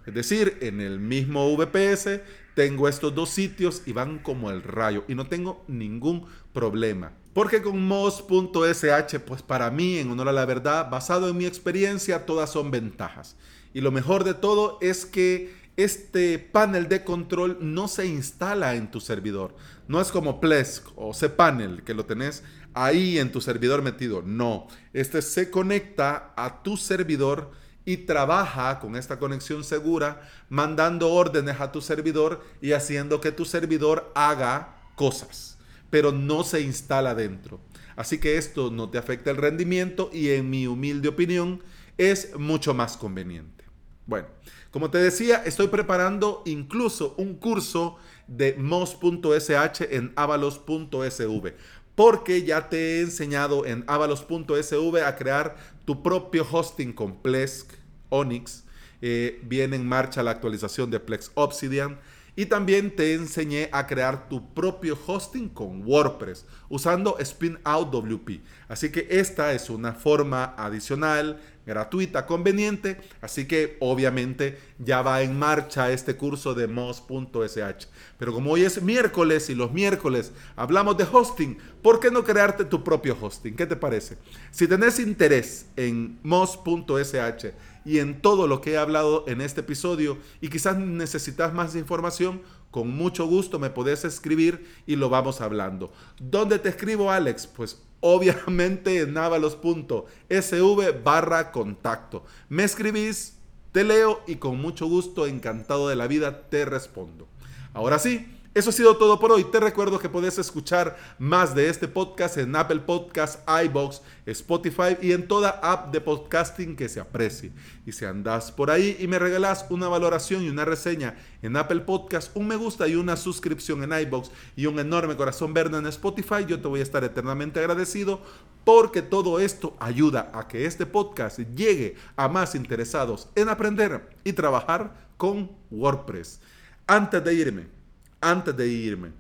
Es 0.07 0.15
decir, 0.15 0.59
en 0.61 0.81
el 0.81 1.01
mismo 1.01 1.57
VPS 1.57 2.21
tengo 2.55 2.89
estos 2.89 3.15
dos 3.15 3.31
sitios 3.31 3.83
y 3.87 3.93
van 3.93 4.19
como 4.19 4.51
el 4.51 4.63
rayo 4.63 5.05
y 5.09 5.15
no 5.15 5.27
tengo 5.27 5.65
ningún 5.69 6.27
problema. 6.53 7.13
Porque 7.33 7.61
con 7.61 7.87
Moz.sh, 7.87 9.19
pues 9.27 9.43
para 9.43 9.71
mí, 9.71 9.99
en 9.99 10.11
honor 10.11 10.31
a 10.31 10.33
la 10.33 10.47
verdad, 10.47 10.89
basado 10.91 11.29
en 11.29 11.37
mi 11.37 11.45
experiencia, 11.45 12.25
todas 12.25 12.51
son 12.51 12.71
ventajas. 12.71 13.37
Y 13.75 13.83
lo 13.83 13.93
mejor 13.93 14.25
de 14.25 14.33
todo 14.33 14.79
es 14.81 15.05
que 15.05 15.53
este 15.77 16.39
panel 16.39 16.89
de 16.89 17.05
control 17.05 17.59
no 17.61 17.89
se 17.89 18.07
instala 18.07 18.75
en 18.75 18.91
tu 18.91 19.01
servidor. 19.01 19.55
No 19.89 20.01
es 20.01 20.11
como 20.11 20.41
Plesk 20.41 20.87
o 20.97 21.13
cPanel 21.13 21.83
que 21.85 21.95
lo 21.95 22.07
tenés 22.07 22.43
ahí 22.75 23.19
en 23.19 23.33
tu 23.33 23.41
servidor 23.41 23.83
metido. 23.83 24.23
No, 24.23 24.69
este 24.93 25.23
se 25.23 25.51
conecta 25.51 26.33
a 26.37 26.63
tu 26.63 26.77
servidor 26.77 27.51
y 27.85 27.99
trabaja 27.99 28.81
con 28.81 28.97
esta 28.97 29.19
conexión 29.19 29.65
segura, 29.65 30.29
mandando 30.49 31.13
órdenes 31.13 31.61
a 31.61 31.71
tu 31.73 31.81
servidor 31.81 32.45
y 32.61 32.73
haciendo 32.73 33.21
que 33.21 33.31
tu 33.31 33.45
servidor 33.45 34.11
haga 34.15 34.77
cosas, 34.97 35.57
pero 35.89 36.11
no 36.11 36.43
se 36.43 36.61
instala 36.61 37.15
dentro. 37.15 37.61
Así 37.95 38.19
que 38.19 38.37
esto 38.37 38.71
no 38.71 38.91
te 38.91 38.99
afecta 38.99 39.31
el 39.31 39.37
rendimiento 39.37 40.11
y 40.13 40.31
en 40.31 40.51
mi 40.51 40.67
humilde 40.67 41.09
opinión 41.09 41.63
es 41.97 42.37
mucho 42.37 42.75
más 42.75 42.97
conveniente. 42.97 43.65
Bueno, 44.05 44.29
como 44.71 44.91
te 44.91 44.99
decía, 44.99 45.43
estoy 45.45 45.69
preparando 45.69 46.43
incluso 46.47 47.15
un 47.17 47.35
curso 47.35 47.97
de 48.27 48.55
mos.sh 48.59 49.83
en 49.91 50.13
avalos.sv 50.17 51.55
porque 51.97 52.43
ya 52.43 52.69
te 52.69 52.77
he 52.77 53.01
enseñado 53.01 53.67
en 53.67 53.83
avalos.sv 53.89 55.05
a 55.05 55.17
crear 55.17 55.57
tu 55.85 56.03
propio 56.03 56.47
hosting 56.49 56.93
con 56.93 57.17
Plesk, 57.23 57.73
Onyx. 58.11 58.65
Eh, 59.01 59.41
viene 59.45 59.77
en 59.77 59.89
marcha 59.89 60.23
la 60.23 60.31
actualización 60.31 60.91
de 60.91 61.01
Plex 61.01 61.33
Obsidian. 61.35 61.99
Y 62.39 62.47
también 62.47 62.95
te 62.95 63.15
enseñé 63.15 63.71
a 63.73 63.87
crear 63.87 64.29
tu 64.29 64.53
propio 64.53 64.99
hosting 65.07 65.49
con 65.49 65.83
WordPress 65.87 66.45
usando 66.69 67.17
Spinout 67.25 67.91
WP. 67.91 68.43
Así 68.69 68.93
que 68.93 69.07
esta 69.09 69.55
es 69.55 69.71
una 69.71 69.95
forma 69.95 70.55
adicional, 70.59 71.41
gratuita, 71.67 72.25
conveniente. 72.25 72.99
Así 73.21 73.47
que 73.47 73.77
obviamente 73.81 74.59
ya 74.79 75.03
va 75.03 75.23
en 75.23 75.39
marcha 75.39 75.91
este 75.91 76.17
curso 76.17 76.55
de 76.55 76.69
Moz.sh. 76.69 77.87
Pero 78.19 78.33
como 78.33 78.53
hoy 78.53 78.63
es 78.63 78.81
miércoles 78.81 79.51
y 79.51 79.55
los 79.55 79.73
miércoles 79.73 80.33
hablamos 80.55 80.97
de 80.97 81.07
hosting, 81.11 81.59
¿por 81.83 82.01
qué 82.01 82.11
no 82.11 82.25
crearte 82.25 82.65
tu 82.65 82.83
propio 82.83 83.17
hosting? 83.21 83.55
¿Qué 83.55 83.67
te 83.67 83.77
parece? 83.77 84.17
Si 84.51 84.67
tenés 84.67 84.99
interés 84.99 85.67
en 85.77 86.19
Moz.sh 86.23 87.53
y 87.85 87.99
en 87.99 88.21
todo 88.21 88.47
lo 88.47 88.61
que 88.61 88.73
he 88.73 88.77
hablado 88.79 89.25
en 89.29 89.41
este 89.41 89.61
episodio 89.61 90.19
y 90.41 90.49
quizás 90.49 90.77
necesitas 90.79 91.53
más 91.53 91.77
información, 91.77 92.43
con 92.77 92.95
mucho 92.95 93.27
gusto 93.27 93.59
me 93.59 93.71
podés 93.71 94.05
escribir 94.05 94.69
y 94.87 94.97
lo 94.97 95.09
vamos 95.09 95.41
hablando. 95.41 95.91
¿Dónde 96.21 96.59
te 96.59 96.69
escribo, 96.69 97.11
Alex? 97.11 97.47
Pues 97.47 97.81
obviamente 98.01 99.01
en 99.01 99.15
navalos.sv 99.15 101.03
barra 101.03 101.53
contacto. 101.53 102.27
Me 102.51 102.65
escribís, 102.65 103.39
te 103.73 103.83
leo 103.83 104.21
y 104.27 104.35
con 104.37 104.61
mucho 104.61 104.85
gusto, 104.89 105.27
encantado 105.27 105.89
de 105.89 105.97
la 105.97 106.07
vida, 106.07 106.51
te 106.51 106.67
respondo. 106.67 107.27
Ahora 107.73 107.99
sí, 107.99 108.27
eso 108.57 108.71
ha 108.71 108.73
sido 108.73 108.97
todo 108.97 109.21
por 109.21 109.33
hoy. 109.33 109.45
Te 109.45 109.61
recuerdo 109.61 109.99
que 109.99 110.09
puedes 110.09 110.39
escuchar 110.39 110.97
más 111.19 111.55
de 111.55 111.69
este 111.69 111.89
podcast 111.89 112.39
en 112.39 112.57
Apple 112.57 112.81
Podcasts, 112.81 113.39
iBox, 113.67 114.01
Spotify 114.25 114.97
y 115.03 115.13
en 115.13 115.29
toda 115.29 115.61
app 115.63 115.93
de 115.93 116.01
podcasting 116.01 116.75
que 116.75 116.89
se 116.89 116.99
aprecie. 116.99 117.53
Y 117.85 117.93
si 117.93 118.07
andas 118.07 118.51
por 118.51 118.71
ahí 118.71 118.97
y 118.99 119.09
me 119.09 119.19
regalas 119.19 119.67
una 119.69 119.89
valoración 119.89 120.43
y 120.43 120.49
una 120.49 120.65
reseña 120.65 121.19
en 121.43 121.55
Apple 121.55 121.81
Podcasts, 121.81 122.31
un 122.33 122.49
me 122.49 122.57
gusta 122.57 122.89
y 122.89 122.95
una 122.95 123.19
suscripción 123.19 123.83
en 123.83 123.93
iBox 123.93 124.31
y 124.57 124.65
un 124.65 124.79
enorme 124.79 125.17
corazón 125.17 125.53
verde 125.53 125.77
en 125.77 125.87
Spotify, 125.89 126.47
yo 126.49 126.59
te 126.59 126.69
voy 126.69 126.81
a 126.81 126.85
estar 126.85 127.05
eternamente 127.05 127.61
agradecido 127.61 128.23
porque 128.65 129.03
todo 129.03 129.39
esto 129.39 129.77
ayuda 129.81 130.31
a 130.33 130.49
que 130.49 130.65
este 130.65 130.87
podcast 130.87 131.41
llegue 131.55 131.97
a 132.17 132.27
más 132.29 132.55
interesados 132.55 133.29
en 133.35 133.51
aprender 133.51 134.17
y 134.25 134.33
trabajar 134.33 135.11
con 135.19 135.53
WordPress. 135.71 136.41
Antes 136.87 137.23
de 137.23 137.35
irme, 137.35 137.76
antes 138.21 138.57
de 138.57 138.69
irme, 138.69 139.13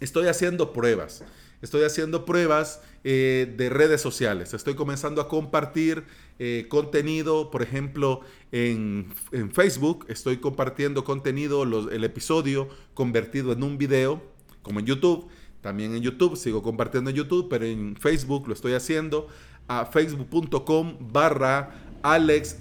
estoy 0.00 0.28
haciendo 0.28 0.72
pruebas. 0.72 1.24
Estoy 1.62 1.84
haciendo 1.84 2.26
pruebas 2.26 2.82
eh, 3.04 3.54
de 3.56 3.70
redes 3.70 4.02
sociales. 4.02 4.52
Estoy 4.52 4.74
comenzando 4.74 5.22
a 5.22 5.28
compartir 5.28 6.04
eh, 6.38 6.66
contenido, 6.68 7.50
por 7.50 7.62
ejemplo, 7.62 8.20
en, 8.52 9.08
Facebook. 9.50 10.04
Estoy 10.08 10.36
compartiendo 10.36 11.04
contenido, 11.04 11.62
el 11.62 12.04
episodio 12.04 12.68
convertido 12.92 13.52
en 13.52 13.62
un 13.62 13.78
video, 13.78 14.22
como 14.60 14.80
en 14.80 14.84
YouTube. 14.84 15.26
También 15.62 15.94
en 15.94 16.02
YouTube, 16.02 16.36
sigo 16.36 16.62
compartiendo 16.62 17.08
en 17.08 17.16
YouTube, 17.16 17.48
pero 17.48 17.64
en 17.64 17.96
Facebook 17.96 18.46
lo 18.46 18.52
estoy 18.52 18.74
haciendo 18.74 19.28
a 19.66 19.86
facebook.com 19.86 20.98
barra 21.12 21.74
Alex 22.02 22.58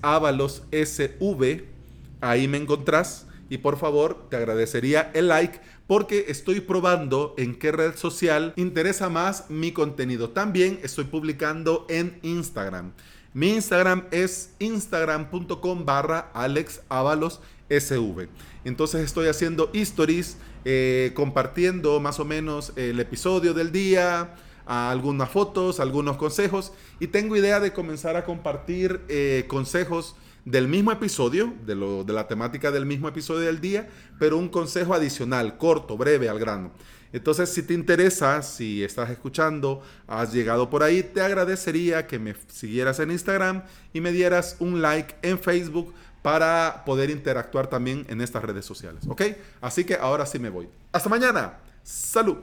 SV. 0.71 1.65
Ahí 2.21 2.47
me 2.47 2.57
encontrás 2.57 3.27
y 3.53 3.59
por 3.59 3.77
favor 3.77 4.29
te 4.31 4.37
agradecería 4.37 5.11
el 5.13 5.27
like 5.27 5.59
porque 5.85 6.25
estoy 6.29 6.59
probando 6.59 7.35
en 7.37 7.53
qué 7.53 7.71
red 7.71 7.95
social 7.95 8.51
interesa 8.55 9.09
más 9.09 9.47
mi 9.51 9.71
contenido. 9.71 10.31
También 10.31 10.79
estoy 10.81 11.03
publicando 11.03 11.85
en 11.87 12.17
Instagram. 12.23 12.93
Mi 13.31 13.51
Instagram 13.51 14.05
es 14.09 14.55
instagram.com 14.57 15.85
barra 15.85 16.31
alexavalosSV. 16.33 18.27
Entonces 18.65 19.01
estoy 19.01 19.27
haciendo 19.27 19.69
stories, 19.71 20.37
eh, 20.65 21.11
compartiendo 21.13 21.99
más 21.99 22.19
o 22.19 22.25
menos 22.25 22.73
el 22.75 22.99
episodio 22.99 23.53
del 23.53 23.71
día, 23.71 24.33
algunas 24.65 25.29
fotos, 25.29 25.79
algunos 25.79 26.17
consejos. 26.17 26.73
Y 26.99 27.05
tengo 27.05 27.35
idea 27.35 27.59
de 27.59 27.71
comenzar 27.71 28.15
a 28.15 28.25
compartir 28.25 29.01
eh, 29.09 29.45
consejos 29.47 30.15
del 30.45 30.67
mismo 30.67 30.91
episodio, 30.91 31.53
de, 31.65 31.75
lo, 31.75 32.03
de 32.03 32.13
la 32.13 32.27
temática 32.27 32.71
del 32.71 32.86
mismo 32.86 33.08
episodio 33.08 33.47
del 33.47 33.62
día, 33.62 33.89
pero 34.19 34.38
un 34.38 34.49
consejo 34.49 34.93
adicional, 34.93 35.58
corto, 35.58 35.97
breve, 35.97 36.29
al 36.29 36.39
grano. 36.39 36.71
Entonces, 37.13 37.49
si 37.49 37.62
te 37.62 37.75
interesa, 37.75 38.41
si 38.41 38.84
estás 38.84 39.10
escuchando, 39.12 39.84
has 40.08 40.34
llegado 40.34 40.69
por 40.69 40.82
ahí, 40.82 41.03
te 41.03 41.21
agradecería 41.21 42.08
que 42.08 42.17
me 42.17 42.36
siguieras 42.47 42.99
en 42.99 43.12
Instagram 43.12 43.63
y 43.93 44.01
me 44.01 44.12
dieras 44.12 44.56
un 44.60 44.82
like 44.82 45.15
en 45.21 45.38
Facebook 45.39 45.93
para 46.23 46.84
poder 46.86 47.12
interactuar 47.12 47.67
también 47.67 48.06
en 48.10 48.19
estas 48.21 48.43
redes 48.43 48.65
sociales. 48.65 49.03
¿Ok? 49.08 49.21
Así 49.62 49.84
que 49.84 49.93
ahora 49.93 50.25
sí 50.25 50.39
me 50.39 50.49
voy. 50.49 50.67
Hasta 50.91 51.10
mañana. 51.10 51.60
Salud. 51.84 52.38